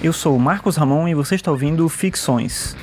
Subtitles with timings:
[0.00, 2.76] Eu sou o Marcos Ramon e você está ouvindo Ficções.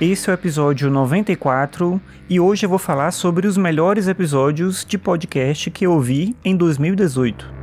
[0.00, 4.96] Esse é o episódio 94 e hoje eu vou falar sobre os melhores episódios de
[4.96, 7.57] podcast que eu ouvi em 2018.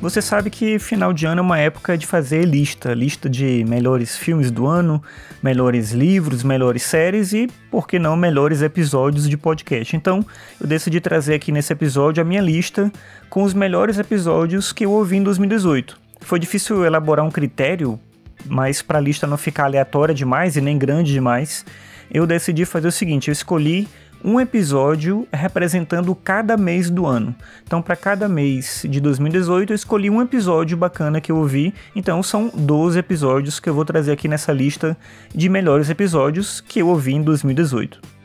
[0.00, 4.16] Você sabe que final de ano é uma época de fazer lista, lista de melhores
[4.16, 5.02] filmes do ano,
[5.42, 9.94] melhores livros, melhores séries e, por que não, melhores episódios de podcast.
[9.94, 10.24] Então,
[10.58, 12.90] eu decidi trazer aqui nesse episódio a minha lista
[13.28, 16.00] com os melhores episódios que eu ouvi em 2018.
[16.22, 18.00] Foi difícil elaborar um critério,
[18.46, 21.62] mas para a lista não ficar aleatória demais e nem grande demais,
[22.10, 23.86] eu decidi fazer o seguinte, eu escolhi
[24.24, 27.34] um episódio representando cada mês do ano.
[27.64, 31.74] Então, para cada mês de 2018, eu escolhi um episódio bacana que eu ouvi.
[31.94, 34.96] Então, são 12 episódios que eu vou trazer aqui nessa lista
[35.34, 38.19] de melhores episódios que eu ouvi em 2018.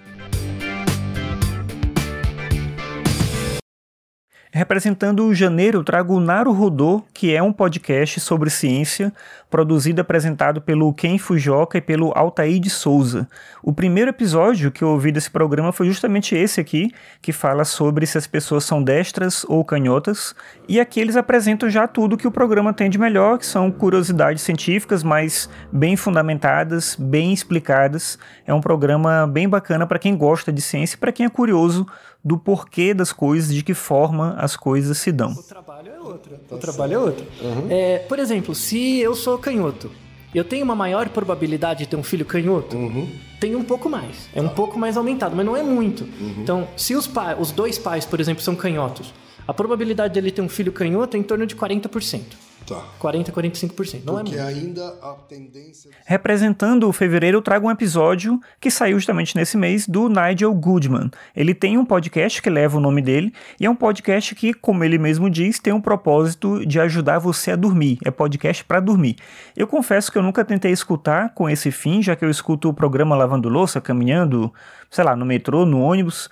[4.55, 9.11] Representando o janeiro, trago o Naru Rodô, que é um podcast sobre ciência,
[9.49, 13.27] produzido e apresentado pelo Ken Fujioka e pelo Altair de Souza.
[13.61, 16.89] O primeiro episódio que eu ouvi desse programa foi justamente esse aqui,
[17.21, 20.33] que fala sobre se as pessoas são destras ou canhotas,
[20.69, 24.41] e aqui eles apresentam já tudo que o programa tem de melhor, que são curiosidades
[24.41, 28.17] científicas, mas bem fundamentadas, bem explicadas.
[28.47, 31.85] É um programa bem bacana para quem gosta de ciência e para quem é curioso
[32.25, 35.31] do porquê das coisas, de que forma as coisas se dão.
[35.31, 36.39] O trabalho é outro.
[36.49, 37.25] O trabalho é outro.
[37.41, 37.67] Uhum.
[37.69, 39.91] É, por exemplo, se eu sou canhoto,
[40.33, 42.75] eu tenho uma maior probabilidade de ter um filho canhoto?
[42.75, 43.09] Uhum.
[43.39, 44.29] Tem um pouco mais.
[44.33, 46.03] É um pouco mais aumentado, mas não é muito.
[46.03, 46.35] Uhum.
[46.39, 49.13] Então, se os, os dois pais, por exemplo, são canhotos,
[49.47, 52.21] a probabilidade dele ter um filho canhoto é em torno de 40%.
[52.67, 52.83] Tá.
[52.97, 54.03] 40, 45%.
[54.03, 54.57] Não é Porque é muito.
[54.57, 55.91] ainda a tendência.
[56.06, 61.12] Representando o fevereiro, eu trago um episódio que saiu justamente nesse mês do Nigel Goodman.
[61.35, 64.84] Ele tem um podcast que leva o nome dele e é um podcast que, como
[64.84, 68.00] ele mesmo diz, tem um propósito de ajudar você a dormir.
[68.03, 69.16] É podcast para dormir.
[69.56, 72.73] Eu confesso que eu nunca tentei escutar com esse fim, já que eu escuto o
[72.73, 74.51] programa lavando louça, caminhando,
[74.89, 76.29] sei lá, no metrô, no ônibus.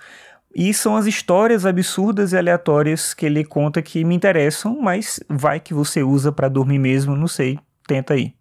[0.54, 5.58] E são as histórias absurdas e aleatórias que ele conta que me interessam, mas vai
[5.58, 7.58] que você usa para dormir mesmo, não sei.
[7.88, 8.32] Tenta aí.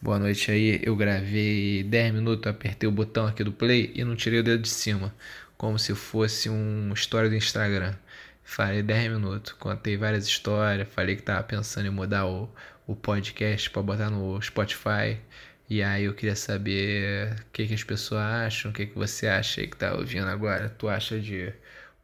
[0.00, 4.14] Boa noite aí, eu gravei 10 minutos, apertei o botão aqui do play e não
[4.14, 5.12] tirei o dedo de cima,
[5.56, 7.92] como se fosse uma história do Instagram.
[8.44, 12.48] Falei 10 minutos, contei várias histórias, falei que tava pensando em mudar o,
[12.86, 15.18] o podcast para botar no Spotify.
[15.70, 19.26] E aí eu queria saber o que, que as pessoas acham, o que, que você
[19.28, 20.68] acha aí que tá ouvindo agora.
[20.70, 21.52] Tu acha de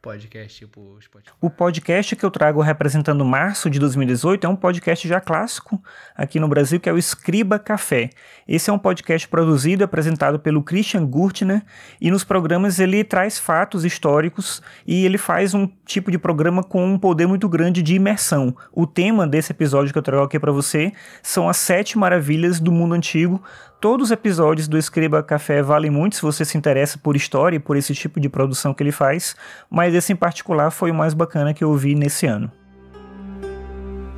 [0.05, 1.31] podcast tipo Spotify?
[1.41, 5.81] O podcast que eu trago representando março de 2018 é um podcast já clássico
[6.15, 8.11] aqui no Brasil, que é o Escriba Café.
[8.47, 11.63] Esse é um podcast produzido e apresentado pelo Christian Gurtner
[11.99, 16.85] e nos programas ele traz fatos históricos e ele faz um tipo de programa com
[16.85, 18.55] um poder muito grande de imersão.
[18.71, 22.71] O tema desse episódio que eu trago aqui para você são as sete maravilhas do
[22.71, 23.41] mundo antigo,
[23.85, 27.59] Todos os episódios do Escriba Café valem muito se você se interessa por história e
[27.59, 29.35] por esse tipo de produção que ele faz,
[29.69, 32.51] mas esse em particular foi o mais bacana que eu vi nesse ano.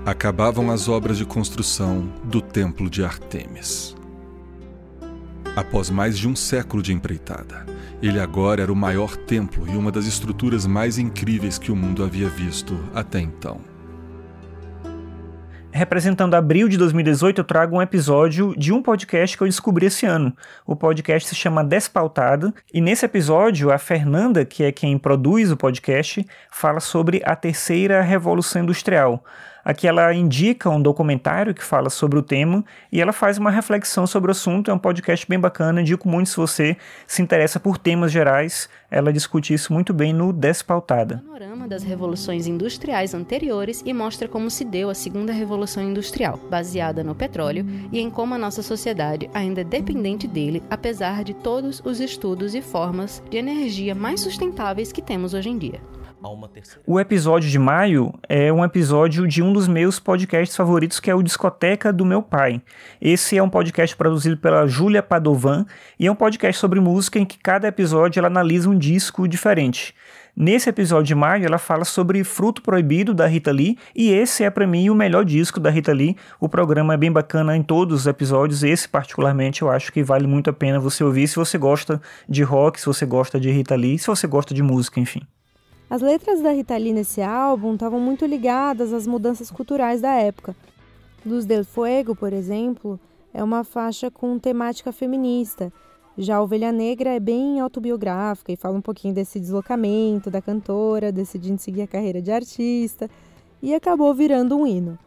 [0.05, 3.93] Acabavam as obras de construção do Templo de Artemis.
[5.53, 7.65] Após mais de um século de empreitada,
[8.01, 12.05] ele agora era o maior templo e uma das estruturas mais incríveis que o mundo
[12.05, 13.59] havia visto até então
[15.77, 20.05] representando abril de 2018, eu trago um episódio de um podcast que eu descobri esse
[20.05, 20.35] ano.
[20.65, 25.57] O podcast se chama Despautada, e nesse episódio, a Fernanda, que é quem produz o
[25.57, 29.23] podcast, fala sobre a terceira revolução industrial.
[29.67, 34.07] Aqui ela indica um documentário que fala sobre o tema e ela faz uma reflexão
[34.07, 34.71] sobre o assunto.
[34.71, 38.69] É um podcast bem bacana, indico muito se você se interessa por temas gerais.
[38.89, 41.17] Ela discute isso muito bem no Despautada.
[41.17, 47.03] Panorama das revoluções industriais anteriores e mostra como se deu a segunda revolução industrial, baseada
[47.03, 51.81] no petróleo e em como a nossa sociedade ainda é dependente dele, apesar de todos
[51.83, 55.96] os estudos e formas de energia mais sustentáveis que temos hoje em dia.
[56.85, 61.15] O episódio de maio é um episódio de um dos meus podcasts favoritos, que é
[61.15, 62.61] o Discoteca do Meu Pai.
[62.99, 65.65] Esse é um podcast produzido pela Júlia Padovan
[65.99, 69.93] e é um podcast sobre música em que cada episódio ela analisa um disco diferente.
[70.39, 74.49] Nesse episódio de maio, ela fala sobre Fruto Proibido da Rita Lee, e esse é
[74.51, 76.15] para mim o melhor disco da Rita Lee.
[76.39, 80.27] O programa é bem bacana em todos os episódios, esse particularmente eu acho que vale
[80.27, 81.99] muito a pena você ouvir se você gosta
[82.29, 85.21] de rock, se você gosta de Rita Lee, se você gosta de música, enfim.
[85.89, 90.53] As letras da Rita Lee nesse álbum estavam muito ligadas às mudanças culturais da época.
[91.25, 92.99] Luz del Fuego, por exemplo,
[93.33, 95.71] é uma faixa com temática feminista.
[96.17, 101.61] Já Ovelha Negra é bem autobiográfica e fala um pouquinho desse deslocamento da cantora, decidindo
[101.61, 103.09] seguir a carreira de artista,
[103.61, 104.99] e acabou virando um hino.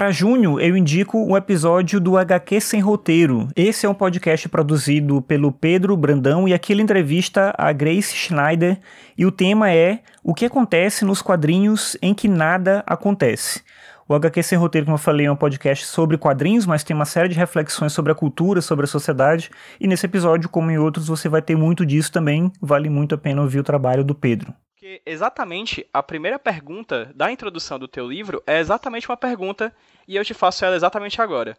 [0.00, 3.48] Para junho, eu indico um episódio do HQ Sem Roteiro.
[3.54, 8.80] Esse é um podcast produzido pelo Pedro Brandão e aqui ele entrevista a Grace Schneider
[9.18, 13.60] e o tema é O que acontece nos quadrinhos em que nada acontece.
[14.08, 17.04] O HQ Sem Roteiro, como eu falei, é um podcast sobre quadrinhos, mas tem uma
[17.04, 21.08] série de reflexões sobre a cultura, sobre a sociedade, e nesse episódio, como em outros,
[21.08, 22.50] você vai ter muito disso também.
[22.58, 24.54] Vale muito a pena ouvir o trabalho do Pedro.
[24.80, 29.76] Porque exatamente a primeira pergunta da introdução do teu livro é exatamente uma pergunta
[30.08, 31.54] e eu te faço ela exatamente agora.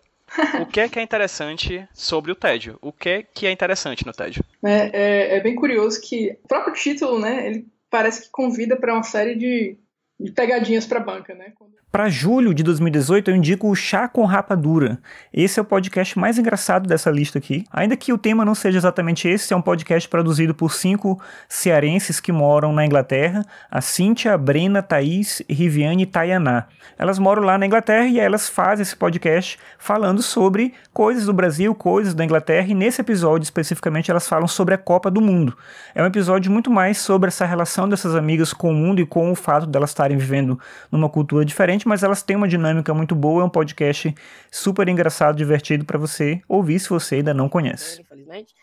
[0.60, 2.80] o que é que é interessante sobre o tédio?
[2.82, 4.44] O que é que é interessante no tédio?
[4.66, 8.92] É, é, é bem curioso que o próprio título, né, ele parece que convida para
[8.92, 9.78] uma série de,
[10.22, 11.54] de pegadinhas para banca, né?
[11.92, 14.98] Para julho de 2018, eu indico o Chá com Rapadura.
[15.34, 17.66] Esse é o podcast mais engraçado dessa lista aqui.
[17.70, 22.22] Ainda que o tema não seja exatamente esse, é um podcast produzido por cinco cearenses
[22.22, 26.68] que moram na Inglaterra: a Cíntia, a Brena, Thaís, Riviane e Tayaná.
[26.98, 31.76] Elas moram lá na Inglaterra e elas fazem esse podcast falando sobre coisas do Brasil,
[31.76, 35.58] coisas da Inglaterra, e nesse episódio especificamente elas falam sobre a Copa do Mundo.
[35.94, 39.30] É um episódio muito mais sobre essa relação dessas amigas com o mundo e com
[39.30, 40.60] o fato delas estarem vivendo
[40.92, 43.44] numa cultura diferente mas elas têm uma dinâmica muito boa.
[43.44, 44.13] É um podcast
[44.50, 48.02] super engraçado, divertido para você ouvir se você ainda não conhece.
[48.02, 48.54] Infelizmente.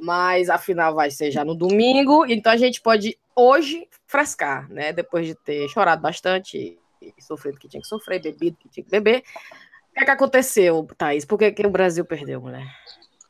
[0.00, 4.92] Mas a final vai ser já no domingo, então a gente pode hoje frescar, né?
[4.92, 6.76] Depois de ter chorado bastante,
[7.20, 9.22] sofrido que tinha que sofrer, bebido que tinha que beber.
[9.90, 11.24] O que, é que aconteceu, Thaís?
[11.24, 12.66] Por que, que o Brasil perdeu, mulher?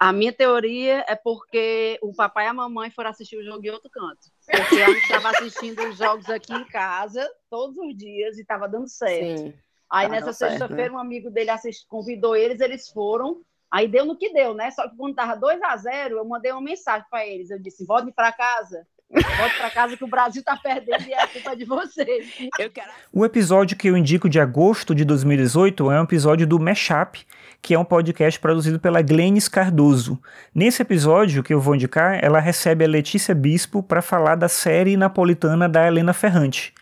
[0.05, 3.71] A minha teoria é porque o papai e a mamãe foram assistir o jogo em
[3.71, 4.29] outro canto.
[4.47, 8.69] Porque a gente estava assistindo os jogos aqui em casa todos os dias e estava
[8.69, 9.39] dando certo.
[9.39, 9.55] Sim,
[9.89, 10.95] aí nessa sexta-feira né?
[10.95, 11.87] um amigo dele assist...
[11.89, 13.41] convidou eles, eles foram.
[13.71, 14.71] Aí deu no que deu, né?
[14.73, 17.49] Só que quando tava 2 a 0 eu mandei uma mensagem para eles.
[17.49, 18.87] Eu disse: volte para casa.
[19.15, 22.27] Volte para casa que o Brasil está perdendo e é culpa de vocês.
[22.57, 22.91] Quero...
[23.13, 27.25] O episódio que eu indico de agosto de 2018 é um episódio do Mashup,
[27.63, 30.21] que é um podcast produzido pela Glennis Cardoso.
[30.53, 34.97] Nesse episódio que eu vou indicar, ela recebe a Letícia Bispo para falar da série
[34.97, 36.75] napolitana da Helena Ferrante.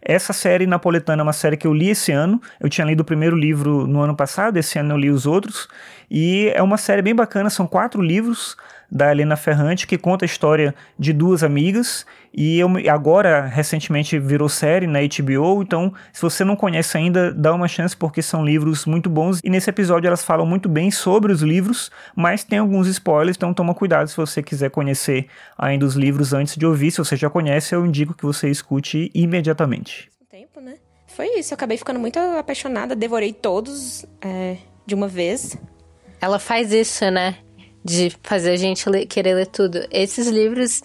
[0.00, 2.40] Essa série napolitana é uma série que eu li esse ano.
[2.60, 5.68] Eu tinha lido o primeiro livro no ano passado, esse ano eu li os outros.
[6.10, 8.56] E é uma série bem bacana, são quatro livros
[8.90, 12.06] da Helena Ferrante, que conta a história de duas amigas.
[12.32, 15.62] E eu, agora, recentemente, virou série na HBO.
[15.62, 19.40] Então, se você não conhece ainda, dá uma chance, porque são livros muito bons.
[19.44, 23.52] E nesse episódio elas falam muito bem sobre os livros, mas tem alguns spoilers, então
[23.52, 25.26] toma cuidado se você quiser conhecer
[25.56, 26.90] ainda os livros antes de ouvir.
[26.90, 30.10] Se você já conhece, eu indico que você escute imediatamente.
[30.30, 30.76] Tempo, né?
[31.06, 34.56] Foi isso, eu acabei ficando muito apaixonada, devorei todos é,
[34.86, 35.58] de uma vez.
[36.20, 37.36] Ela faz isso, né?
[37.88, 39.80] De fazer a gente ler, querer ler tudo.
[39.90, 40.82] Esses livros,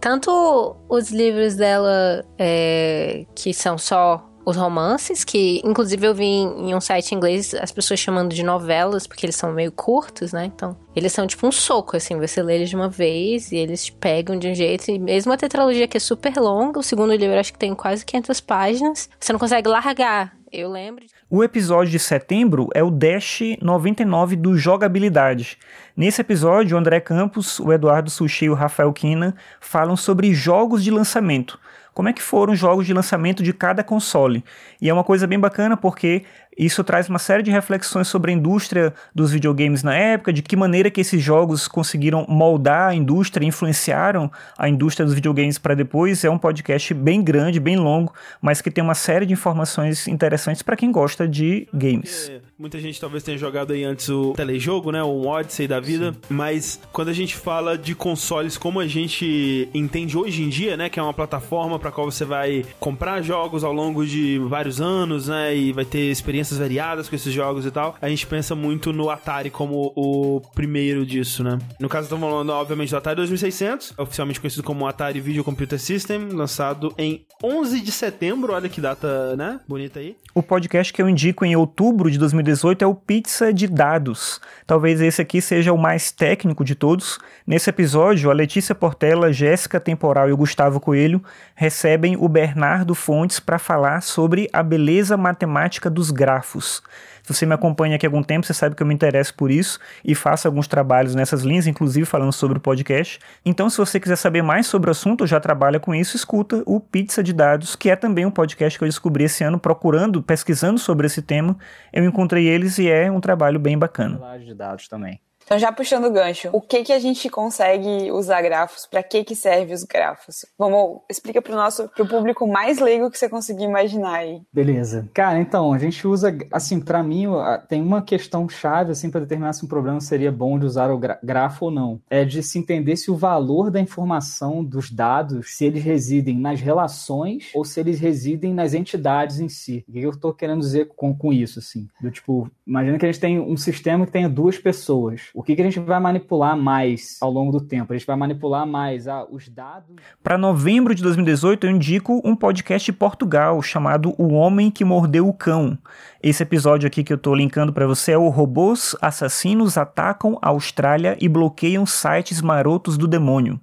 [0.00, 6.70] tanto os livros dela é, que são só os romances, que inclusive eu vi em,
[6.70, 10.46] em, um site inglês as pessoas chamando de novelas, porque eles são meio curtos, né?
[10.46, 13.84] Então, eles são tipo um soco, assim, você lê eles de uma vez e eles
[13.84, 14.90] te pegam de um jeito.
[14.90, 18.06] E mesmo a tetralogia que é super longa, o segundo livro acho que tem quase
[18.06, 20.37] 500 páginas, você não consegue largar.
[20.52, 21.04] Eu lembro.
[21.28, 25.58] O episódio de setembro é o Dash 99 do Jogabilidade.
[25.96, 30.82] Nesse episódio, o André Campos, o Eduardo Sushi e o Rafael Kina falam sobre jogos
[30.82, 31.58] de lançamento
[31.98, 34.44] como é que foram os jogos de lançamento de cada console.
[34.80, 36.22] E é uma coisa bem bacana porque
[36.58, 40.56] isso traz uma série de reflexões sobre a indústria dos videogames na época, de que
[40.56, 46.24] maneira que esses jogos conseguiram moldar a indústria, influenciaram a indústria dos videogames para depois.
[46.24, 48.12] É um podcast bem grande, bem longo,
[48.42, 52.32] mas que tem uma série de informações interessantes para quem gosta de games.
[52.58, 56.18] Muita gente talvez tenha jogado aí antes o telejogo, né, o Odyssey da vida, Sim.
[56.28, 60.88] mas quando a gente fala de consoles como a gente entende hoje em dia, né,
[60.88, 65.28] que é uma plataforma para qual você vai comprar jogos ao longo de vários anos,
[65.28, 68.54] né, e vai ter experiência experiências variadas com esses jogos e tal, a gente pensa
[68.54, 71.58] muito no Atari como o primeiro disso, né?
[71.80, 76.28] No caso, estamos falando, obviamente, do Atari 2600, oficialmente conhecido como Atari Video Computer System,
[76.28, 79.60] lançado em 11 de setembro, olha que data, né?
[79.68, 80.16] Bonita aí.
[80.34, 84.40] O podcast que eu indico em outubro de 2018 é o Pizza de Dados.
[84.66, 87.18] Talvez esse aqui seja o mais técnico de todos.
[87.46, 91.22] Nesse episódio, a Letícia Portela, Jéssica Temporal e o Gustavo Coelho
[91.68, 96.82] recebem o Bernardo Fontes para falar sobre a beleza matemática dos grafos.
[97.22, 99.50] Se você me acompanha aqui há algum tempo, você sabe que eu me interesso por
[99.50, 103.18] isso e faço alguns trabalhos nessas linhas, inclusive falando sobre o podcast.
[103.44, 106.80] Então, se você quiser saber mais sobre o assunto, já trabalha com isso, escuta o
[106.80, 110.78] Pizza de Dados, que é também um podcast que eu descobri esse ano procurando, pesquisando
[110.78, 111.54] sobre esse tema.
[111.92, 114.18] Eu encontrei eles e é um trabalho bem bacana.
[114.38, 115.20] De dados também.
[115.48, 118.84] Então, já puxando o gancho, o que que a gente consegue usar grafos?
[118.84, 120.44] Para que que serve os grafos?
[120.58, 124.42] Vamos, explica pro nosso, pro público mais leigo que você conseguir imaginar aí.
[124.52, 125.08] Beleza.
[125.14, 127.24] Cara, então, a gente usa, assim, para mim,
[127.66, 131.00] tem uma questão chave, assim, para determinar se um problema seria bom de usar o
[131.22, 131.98] grafo ou não.
[132.10, 136.60] É de se entender se o valor da informação dos dados, se eles residem nas
[136.60, 139.82] relações ou se eles residem nas entidades em si.
[139.88, 141.88] O que eu tô querendo dizer com, com isso, assim?
[142.02, 145.54] Do tipo, imagina que a gente tem um sistema que tenha duas pessoas o que,
[145.54, 147.92] que a gente vai manipular mais ao longo do tempo?
[147.92, 149.94] A gente vai manipular mais ah, os dados.
[150.20, 155.28] Para novembro de 2018, eu indico um podcast de Portugal chamado O Homem que Mordeu
[155.28, 155.78] o Cão.
[156.20, 160.48] Esse episódio aqui que eu estou linkando para você é o Robôs Assassinos Atacam a
[160.48, 163.60] Austrália e Bloqueiam Sites Marotos do Demônio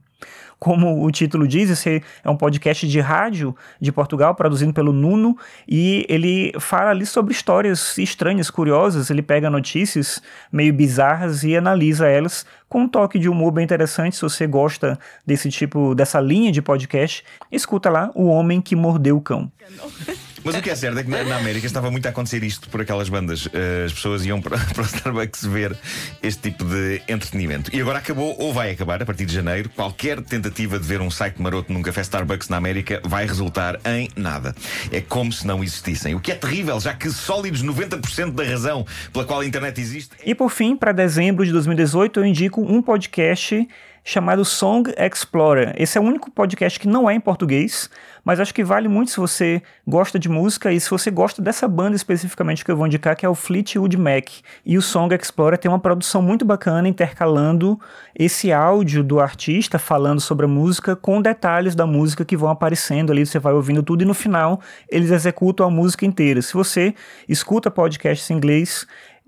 [0.60, 5.38] como o título diz, esse é um podcast de rádio de Portugal, produzido pelo Nuno,
[5.68, 9.10] e ele fala ali sobre histórias estranhas, curiosas.
[9.10, 10.22] Ele pega notícias
[10.52, 14.16] meio bizarras e analisa elas com um toque de humor bem interessante.
[14.16, 19.18] Se você gosta desse tipo, dessa linha de podcast, escuta lá O Homem que Mordeu
[19.18, 19.52] o Cão.
[20.46, 22.80] Mas o que é certo é que na, América estava muito a acontecer isto por
[22.80, 23.48] aquelas bandas.
[23.48, 25.76] Uh, as pessoas iam para, para o Starbucks ver
[26.22, 27.76] este tipo de entretenimento.
[27.76, 29.70] E agora acabou, ou vai acabar, a partir de janeiro.
[29.70, 34.08] Qualquer tentativa de ver um site maroto num café Starbucks na América vai resultar em
[34.16, 34.56] nada.
[34.92, 36.14] É como se não existissem.
[36.14, 40.12] O que é terrível, já que sólidos 90% da razão pela qual a internet existe.
[40.24, 43.68] E por fim, para dezembro de 2018, eu indico um podcast
[44.08, 45.74] chamado Song Explorer.
[45.80, 47.90] Esse é o único podcast que não é em português,
[48.24, 51.68] mas acho que vale muito se você gosta de música e se você gosta dessa
[51.68, 54.30] banda especificamente que eu vou indicar, que é o Fleetwood Mac.
[54.64, 57.80] E o Song Explorer tem uma produção muito bacana intercalando
[58.14, 63.12] esse áudio do artista falando sobre a música com detalhes da música que vão aparecendo
[63.12, 66.44] ali, você vai ouvindo tudo e no final eles executam a música inteira.
[66.44, 66.94] Se você
[67.28, 68.86] escuta podcasts em inglês,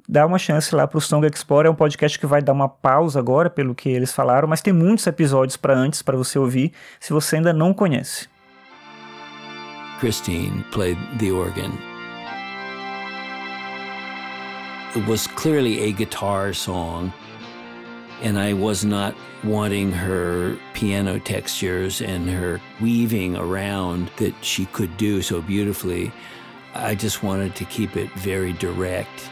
[0.07, 1.67] dá uma chance lá para o Song Explorer.
[1.67, 4.71] É um podcast que vai dar uma pausa agora, pelo que eles falaram, mas tem
[4.71, 8.29] muitos episódios para antes para você ouvir, se você ainda não conhece.
[9.99, 11.71] Christine played the organ.
[14.95, 17.11] It was clearly a guitar song,
[18.23, 24.95] and I was not wanting her piano textures and her weaving around that she could
[24.97, 26.11] do so beautifully.
[26.73, 29.29] I just wanted to keep it very direct.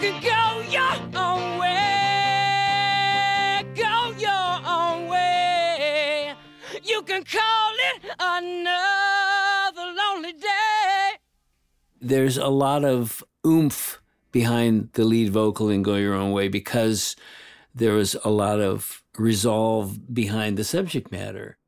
[0.00, 2.82] Can go your own way,
[3.74, 6.34] go your own way.
[6.82, 11.18] You can call it another lonely day.
[12.00, 14.00] There's a lot of oomph
[14.32, 17.14] behind the lead vocal in Go Your Own Way because
[17.74, 21.58] there was a lot of resolve behind the subject matter.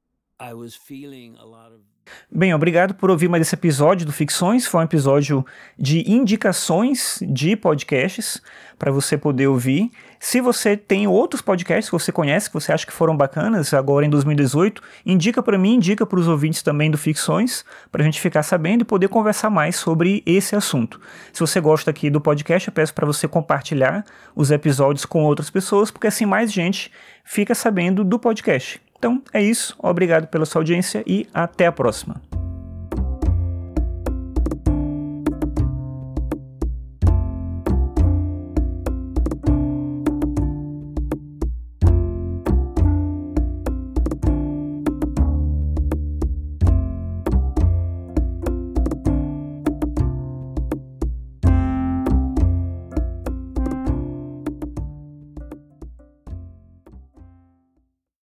[0.41, 1.81] I was feeling a lot of
[2.31, 4.67] Bem, obrigado por ouvir mais esse episódio do Ficções.
[4.67, 5.45] Foi um episódio
[5.79, 8.41] de indicações de podcasts
[8.79, 9.91] para você poder ouvir.
[10.19, 14.07] Se você tem outros podcasts que você conhece, que você acha que foram bacanas agora
[14.07, 18.21] em 2018, indica para mim, indica para os ouvintes também do Ficções, para a gente
[18.21, 21.01] ficar sabendo e poder conversar mais sobre esse assunto.
[21.33, 24.05] Se você gosta aqui do podcast, eu peço para você compartilhar
[24.35, 26.91] os episódios com outras pessoas, porque assim mais gente
[27.25, 28.81] fica sabendo do podcast.
[29.03, 32.23] Então é isso, obrigado pela sua audiência e até a próxima.